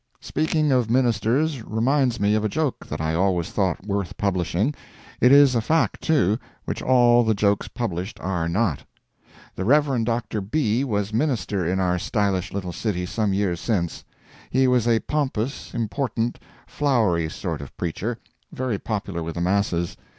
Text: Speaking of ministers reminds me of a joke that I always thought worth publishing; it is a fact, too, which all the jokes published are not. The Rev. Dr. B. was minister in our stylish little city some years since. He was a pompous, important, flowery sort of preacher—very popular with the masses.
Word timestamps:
Speaking 0.19 0.71
of 0.71 0.89
ministers 0.89 1.61
reminds 1.63 2.19
me 2.19 2.33
of 2.33 2.43
a 2.43 2.49
joke 2.49 2.87
that 2.87 2.99
I 2.99 3.13
always 3.13 3.51
thought 3.51 3.85
worth 3.85 4.17
publishing; 4.17 4.73
it 5.19 5.31
is 5.31 5.53
a 5.53 5.61
fact, 5.61 6.01
too, 6.01 6.39
which 6.65 6.81
all 6.81 7.23
the 7.23 7.35
jokes 7.35 7.67
published 7.67 8.19
are 8.19 8.49
not. 8.49 8.83
The 9.55 9.63
Rev. 9.63 10.03
Dr. 10.03 10.41
B. 10.41 10.83
was 10.83 11.13
minister 11.13 11.63
in 11.67 11.79
our 11.79 11.99
stylish 11.99 12.51
little 12.51 12.73
city 12.73 13.05
some 13.05 13.31
years 13.31 13.59
since. 13.59 14.03
He 14.49 14.67
was 14.67 14.87
a 14.87 15.01
pompous, 15.01 15.71
important, 15.71 16.39
flowery 16.65 17.29
sort 17.29 17.61
of 17.61 17.77
preacher—very 17.77 18.79
popular 18.79 19.21
with 19.21 19.35
the 19.35 19.41
masses. 19.41 19.97